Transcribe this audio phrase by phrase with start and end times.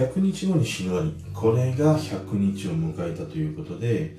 [0.00, 4.16] 100日後に死ぬワニこれが100日を迎えたということで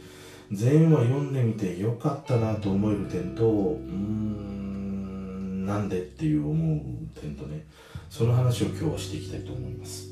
[0.51, 6.81] 全話読んでみてよかったなと思える点とうーんなんでっていう思う
[7.19, 7.65] 点とね
[8.12, 10.12] その話を今日はしていきたいと思います。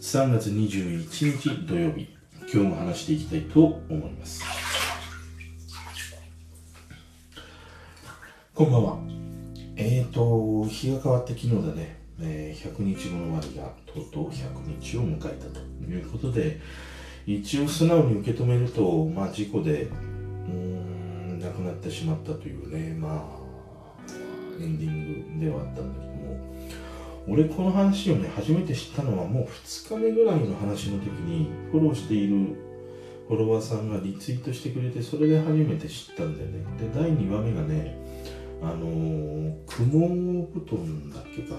[0.00, 2.08] 3月21日土曜日
[2.42, 4.44] 今日も話していきたいと思います。
[8.54, 8.98] こんばんは。
[9.74, 16.60] えーと日が変わって昨日だね、えー100日後の終わりがとうとう100日を迎えたということで
[17.26, 23.48] 一応素直に受け止めると、まあ、事故でうーん亡くなってしまったというねまあ
[24.60, 26.38] エンディングではあったんだけども
[27.28, 32.56] 俺この話をね初めて知ったのはもう2日目ぐらいの話の時にフォローしている
[33.28, 36.64] フォロワーさんがリツイートしてくれてそれで初めて知ったんだよね。
[36.80, 37.98] で第2話目がね
[38.62, 41.56] あのー、雲布団だっけか。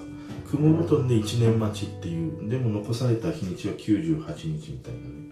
[0.50, 5.30] 雲布団で1年待ちっていうでも残された日にちは98日みたいなね。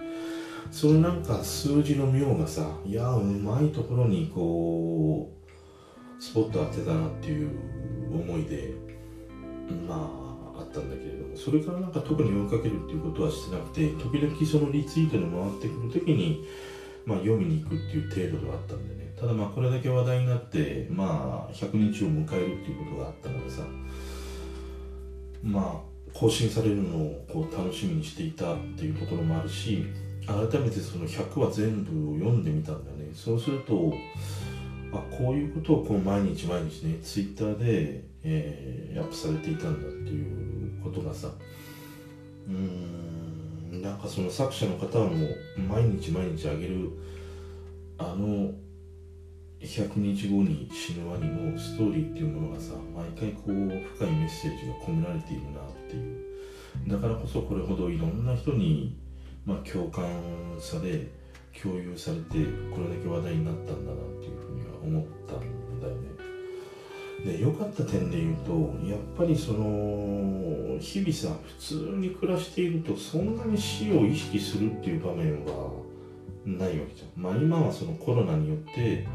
[0.71, 7.49] そのなんか数字の妙がさいやうまいところにこうスポット当てたなっていう
[8.11, 8.73] 思いで
[9.87, 10.11] ま
[10.55, 16.45] ああったんだけれどもそれからなんか特に追いかけるっていうことはしてなくて時々そのリツイートで回ってくる時に
[17.05, 19.13] まあ読みに行くっていう程度ではあったんでね。
[19.19, 23.63] ただまあこれだけ話題になってまあ100日を迎えるっていうことがあったのでさ
[25.47, 29.85] まあ更新されるのをこう楽しみにしていたっていうところもあるし
[30.25, 33.11] 改めてその100話全部を読んでみたんだよね。
[33.13, 33.93] そうすると
[34.91, 41.29] あこういうことをこう毎日毎日ねツイッターで、えーアップされていたんだっていうことがさ
[42.47, 46.89] うーんなんかその作者の方はもう毎日毎日あげる
[47.99, 48.51] あの
[49.59, 56.27] 100日後に死ぬワニのストーリーっていうものがさ毎回こう深いメッセージが込められているなっていう。
[56.87, 58.95] だからこそこれほどいろんな人に、
[59.45, 60.05] まあ、共感
[60.59, 61.07] され
[61.59, 62.23] 共有されて
[62.71, 66.09] これだけ話題になったんだなっていうふうには思ったんだよね。
[67.25, 68.51] で良かった点で言うと
[68.87, 75.71] やっぱりその日々さ普通に暮らしているとそんなに死を意識するっていう場面は
[76.45, 77.23] ないわけじゃん。
[77.23, 79.07] まあ今はそのコロナによって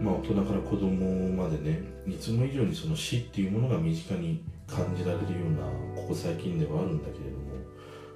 [0.00, 5.66] まあ、大人から子供までねいつも以上にその死っていうものが身近に感じられるような
[6.00, 7.48] ここ最近ではあるんだけれども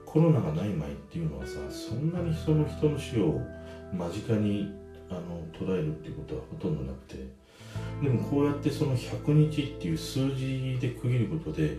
[0.06, 3.40] コロナがない前っていうのはさそんなにその人の死を
[3.92, 4.72] 間近に
[5.10, 7.26] あの捉えるっていうことはほとんどなくて
[8.02, 11.78] でもこうやってその100日っていう数字で区切ることで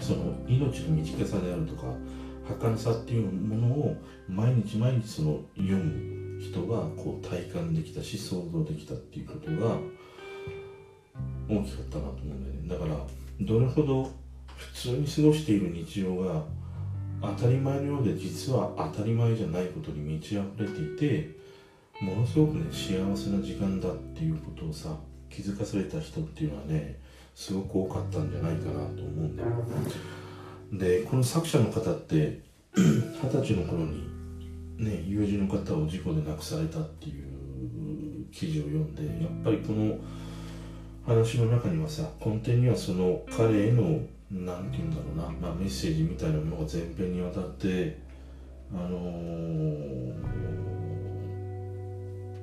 [0.00, 1.82] その命の短さであるとか
[2.48, 3.96] 儚さっていうものを
[4.28, 6.19] 毎日毎日その読む。
[6.40, 9.76] 人がこう体感できたし想像できたっていうことが
[11.48, 12.68] 大きかったなと思うんだよね。
[12.68, 13.06] だから
[13.40, 14.10] どれほど
[14.56, 16.44] 普通に過ごしている日常が
[17.22, 21.40] 当たり前のようで実は当たり前じゃないことに満ち溢れていて
[22.00, 24.96] ものすごくね幸せな時間だっていうことをさ
[25.28, 26.98] 気づかされた人っていうのはね
[27.34, 29.48] すごく多かったんじゃないかなと思うんだよ
[30.72, 32.40] でこの作者の方って
[32.74, 34.09] 二十歳の頃に
[34.80, 39.98] ね、友人の方を事故で亡くされたっていう記事を読んでやっぱりこの
[41.06, 47.98] 話の中にはさ根底にはその彼への何て言うんだろうな、まあ、メッセージみたいなものが前編にわたって
[48.72, 50.14] あのー、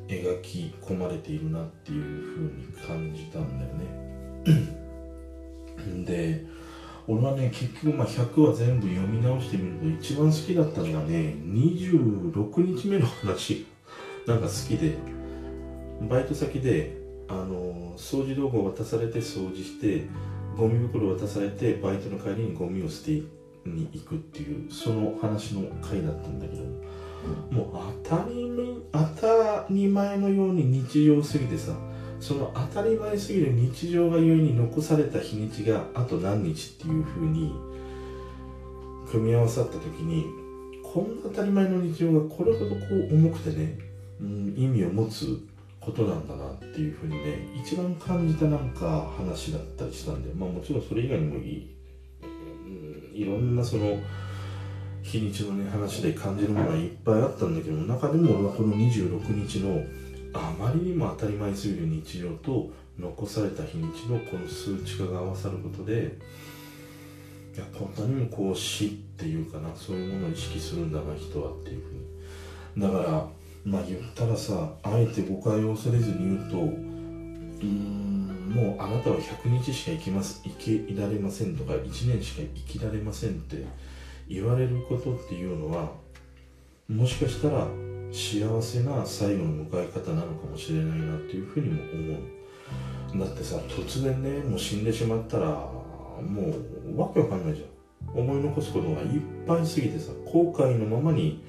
[0.08, 3.88] 描き込まれているなっていうふうに感じたんだよね。
[6.06, 6.46] で
[7.08, 13.66] 俺はね結局まあ100話全部読み直してみると一番好きだったのがね26日目の話。
[14.28, 14.98] なんか好きで。
[16.10, 16.96] バイト先で
[17.28, 20.06] あの掃除道具を渡されて掃除して
[20.56, 23.12] ゴミ袋を渡されてバイトの帰りにゴミを捨て
[23.66, 26.98] に行くっていうその話の回だったんだけど。
[27.52, 31.74] もう当たり前当たり前のように日常すぎてさ
[32.20, 37.54] その当たり前すぎる日常がゆえに残された日にちがあと何日っていうふうに
[39.10, 40.26] 組み合わさった時に
[40.84, 43.78] こんな当たり前の日常がこれほどこう重くてね、
[44.20, 45.40] うん、意味を持つ
[45.80, 51.76] ことなんだなっていうふうにね一番感じたなんか話だったりしたんでまあもちろんそれ以外にもいい、
[52.24, 52.28] う
[53.14, 53.98] ん、いろんなその
[55.04, 59.82] 日にちのね話で感じるものがいっぱいあったんだけど中でも俺はこの26日の
[60.38, 66.18] あまりにも当たり前すぎる日常と残された日にちのこの数値化が合わさることで
[67.56, 72.08] いやこんなにもこう死っていうかなそういうものを意識するんだな人はっていうふうに。
[72.82, 73.28] だから
[73.66, 80.50] まあ言ったらさあえて誤解を恐れずに言うとうんもうあなたは100日しか生きます生
[80.86, 83.66] きられませんとか1年しか生きられませんって
[84.30, 85.92] 言われることっていうのは
[86.88, 87.68] もしかしたら
[88.12, 93.20] 幸せな最後の迎え方なのかもしれないなっていうふうにも思う。
[93.20, 96.54] だってさ突然ねもう死んでしまったらも
[96.96, 98.20] うわけわかんないじゃん。
[98.20, 99.08] 思い残すことがいっ
[99.46, 101.44] ぱいすぎてさ後悔のままに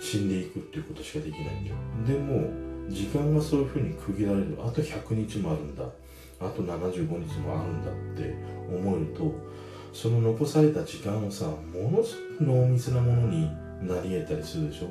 [0.00, 2.48] 死んでいくっていうことしかできないんだよでも
[2.88, 4.58] 時間がそういうふうに区切られる。
[4.60, 5.84] あと100日もあるんだ。
[6.40, 8.34] あと75日もあるんだって
[8.68, 9.32] 思えると
[9.92, 13.48] その残された時間をさものすごく濃密なものに
[13.82, 14.86] なり得たりするでしょ？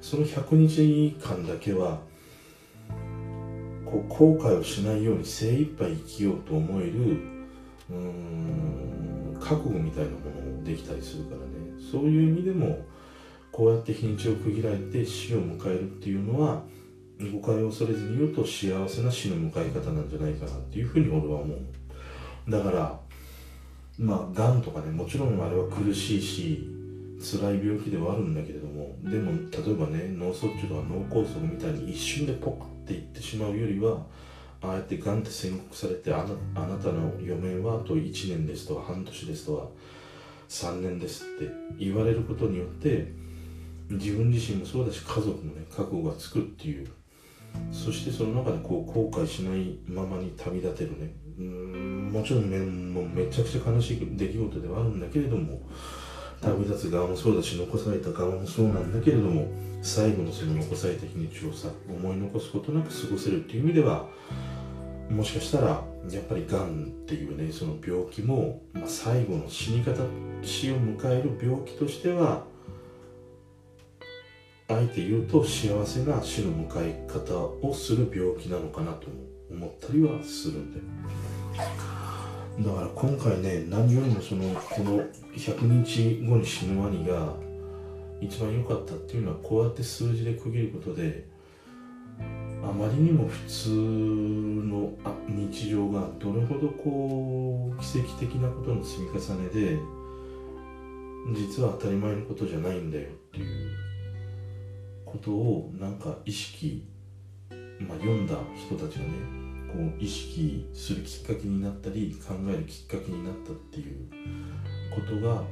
[0.00, 2.00] その100日間だけは
[3.84, 6.92] こう後悔をしないように精一杯生きようと思える
[7.90, 11.46] うん覚悟みたいなものもできたりするからね。
[11.92, 12.84] そういう意味でも
[13.52, 16.62] こうやって日にちを区切られて死を迎えるっていうのは
[17.32, 22.50] 誤解を恐れずに言うと幸せな死の迎え方なんじゃないかなっていうふうに俺は思う。
[22.50, 23.00] だから
[23.98, 26.75] まあがんとかねもちろんあれは苦しいし
[27.20, 34.06] 辛い病気ではあるんだけれどもでも例えばね脳卒中とか脳梗塞みたいに一瞬でポッっていってしまうよりは
[34.62, 39.68] ああやってがんって宣告されてあなあなたの余命はあと1年ですとか半年ですとか
[40.48, 43.12] 3年ですって言われることによって
[43.90, 46.88] 自分自身もそうだし家族もね覚悟がつくっていう。
[47.72, 51.14] そしてその中でこう後悔しないままに旅立てるね。
[51.38, 55.60] うんもちろんねもうめちゃくちゃ悲しい出来事ではあるんだけれども
[56.40, 59.48] 旅立つ側もそうだし残された側もそうなんだけれども
[59.82, 64.06] 最後のその残された日にちをさ思い残すことなく過ごせるっていう意味では
[65.08, 70.02] もしかしたらやっぱりがんっていうねその病気も、まあ、最後の死に方
[70.42, 72.44] 死を迎える病気としては
[74.68, 77.36] あえて言うと幸せな死の迎え方
[77.66, 79.06] をする病気なのかなと
[79.50, 80.80] 思ったりはするんで
[82.58, 85.04] だから今回ね何よりもそのこの
[85.36, 87.34] 100日後に死ぬワニが
[88.20, 91.26] 一番良かったっていうのはこうやって数字で区切ることで
[92.64, 94.92] あまりにも普通の
[95.28, 99.78] 日常がどれほどこう奇跡的なことの積み重ねで
[101.34, 103.76] 実は当たり前のことじゃないんだよっていう
[105.04, 106.88] ことをなんか意識、
[107.80, 109.45] まあ、読んだ人たちがね
[109.76, 114.08] こう意識するきっかけになったり考えるきっかけになったっていう
[114.90, 115.42] ことが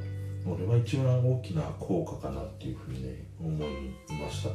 [0.46, 3.68] 俺は一番大きな効果かなっていうふうにね思い
[4.08, 4.48] ました。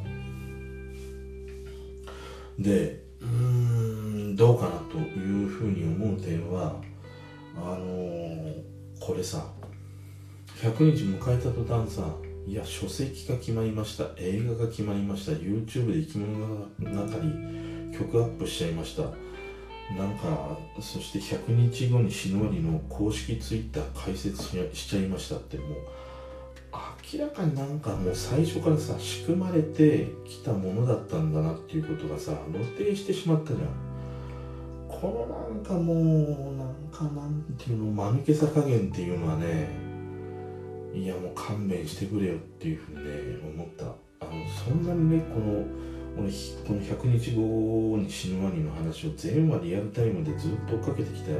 [2.58, 3.28] でうー
[4.32, 6.74] んどうかなというふうに思う点は
[7.56, 8.62] あのー、
[8.98, 9.46] これさ
[10.56, 19.30] 100日迎えた途端さいや書籍が決まりました映画が決まりました YouTube で生き物が中に曲アップしちゃいました。
[19.96, 24.42] なんかそして100日後に死ぬワニの公式 Twitter 開設
[24.72, 25.68] しちゃいましたってもう
[27.12, 33.68] 明らかになんかもう最初からさ仕組まれてきたものだったんだなっていうことがさ露呈してしまったじゃん。
[34.88, 39.68] このなんかもうなんかなんていうの間抜けさ加減っていうのはね
[40.94, 43.10] いやもう勘弁してくれよっていうふうにね
[43.54, 43.86] 思った。
[44.20, 45.64] あのそんなにねこの
[46.16, 46.28] 俺
[46.66, 51.30] この100日後に死ぬワニの話を全話リアルタイムでずっと追っかけてきた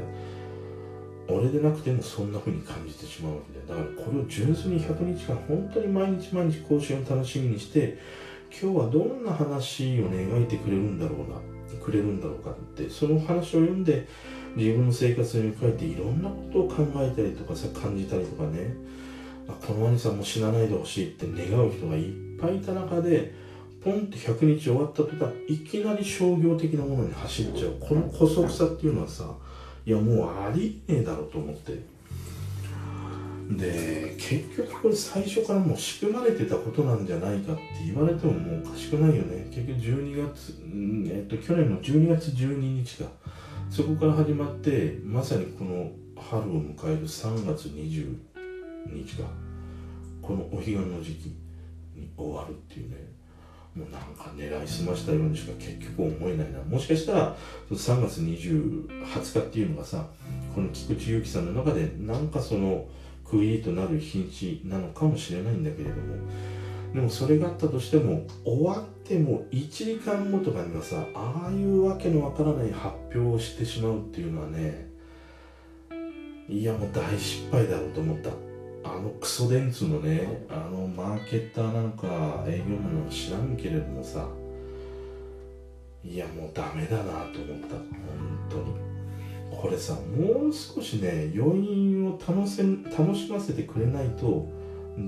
[1.27, 7.97] 俺でなくてもそんな風に感じてしまうわけでだからこれを純粋に100日間本当に毎日毎日更新を楽しみにして
[8.51, 11.39] 今日はどんな話を描いてくれるんだろうな
[11.77, 14.07] くれるんだろうかってその話を読んで
[14.55, 18.75] 自分の生活に向かっていろんなことを考えたりとかさ感じたりとかね
[19.65, 23.33] この兄さんも死なないでほしいって願う人がいっぱいいた中で
[23.83, 27.77] ポンって100日終わった途端いきなり商業的なものに走っちゃう。
[27.79, 29.25] この姑息さっていうのはさ
[29.85, 31.79] いやもうありえねえだろうと思って。
[33.57, 39.47] で結局これ最初からもう仕組まれてたことなんじゃないかって言われてももうおかしくないよね。
[39.51, 40.53] 結局12月、
[41.13, 43.09] えっと、去年の12月12日か。
[43.69, 48.15] そこから始まってまさにこの春を迎える3月20
[48.93, 49.23] 日か。
[50.21, 51.27] このお彼岸の時期
[51.95, 53.20] に終わるっていうね。
[53.75, 57.37] もうなんか狙いすましたようにしか結局思えないなもしかしたら
[57.69, 60.05] 3月20 20日っていうのがさ
[60.53, 62.85] この菊池祐希さんの中でなんかその
[63.23, 66.15] 区切りとなる日にちなのかもしれないんだけれども
[66.93, 74.89] でもそれがあったとしても終わっても1時間後とかにはさああいうわけのわからない発表をしてしまうっていうのはね
[76.49, 78.50] いやもう大失敗だろうと思った。
[79.01, 84.27] あのクソ電通のねあのマーケッターなのか営業マンなのか知らんけれどもさ
[86.03, 87.25] いやもうダメだなと思っ
[87.67, 87.75] た。
[87.75, 87.85] 本
[88.49, 88.91] 当に。
[89.59, 94.47] これさもう少しね余韻を楽せ楽しませてくれないと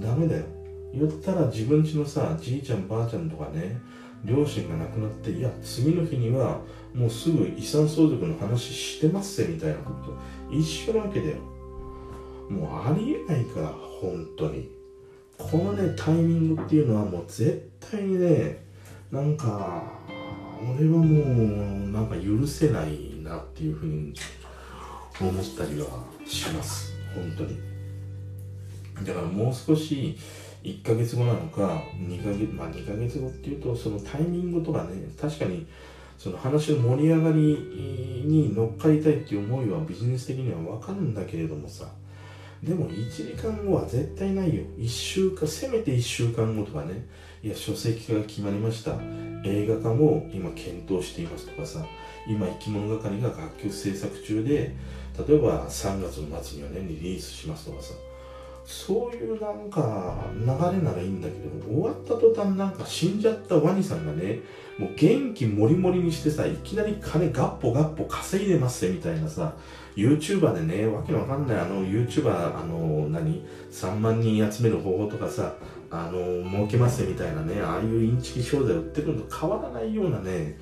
[0.01, 0.45] ダメだよ。
[0.91, 3.79] 言ったら自分家のさじいちゃんばあちゃんとかね
[4.23, 6.61] 両親が亡くなっていや次の日には
[6.95, 10.17] もうすぐ遺産相続の話してますぜみたいなこと。
[10.51, 11.52] 一緒なわけだよ
[12.49, 14.69] もうありえないから本当に。
[15.37, 18.63] このねタイミングっていうのはもう絶対にね
[19.11, 19.83] なんか
[20.61, 24.13] 俺はもうなんか許せないなっていうふうに
[25.19, 25.87] 思ったりは
[26.25, 26.93] します。
[27.13, 27.57] 本当に。
[29.05, 30.17] だからもう少し
[30.63, 35.67] 1ヶ月後なのか2ヶ月まあ2ヶ月後っていうとそのタイミングとかね確かに
[36.17, 37.35] その話の盛り上がり
[38.25, 41.85] に乗っかりたいっていう思いはビジネス的には分かるんだけれどもさ
[42.63, 44.63] でも1時間後は絶対ないよ。
[44.77, 47.05] 1週間せめて1週間後とかね。
[47.43, 48.93] いや書籍化が決まりました。
[49.43, 51.85] 映画化も今検討していますとかさ。
[52.25, 54.73] 今生き物係が楽曲制作中で
[55.27, 57.93] 例えば3月の末にはねリリースしますとかさ。
[58.65, 64.39] そういうなんか流れならいいんだけど終わった途端なんか死んじゃったワニさんがね
[64.77, 69.57] もう元気もりもりにしてさいきなり金ガッポガッポ稼いでますみたいなさ。
[69.95, 75.55] YouTuber でねわけわかんないあの YouTuber あの何？3万人集める方法とかさ
[75.91, 80.57] あの儲けますみたいなねああいうインチキ商材売ってるのと変わらないようなね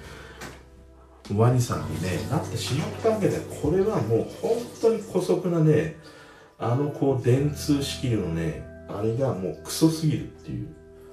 [1.35, 5.97] ワニさんにねなってしまったわけでこれはもう本当に姑息なね
[6.59, 10.67] あのこう電通仕切りのねあれがもうクソすぎるっていう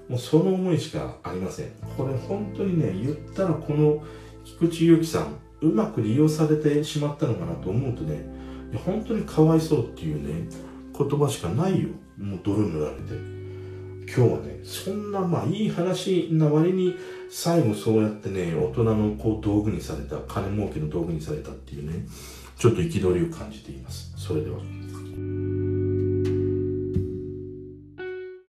[0.09, 1.67] もうその思いしかありません。
[1.97, 4.03] これ本当にね言ったらこの
[4.43, 8.25] 菊池由紀さんうまく利用されてしまったのかなと思うとね
[8.85, 10.49] 本当にかわいそうっていうね
[10.97, 11.91] 言葉しかないよ。
[12.19, 13.38] もう泥塗られて。
[14.09, 16.97] 今日はねそんなまあいい話な割に
[17.31, 22.07] 最後そうやってね大人のこう道具にされた金儲けの道具にされたっていうね
[22.57, 24.59] ちょっと憤りを感じていますそれでは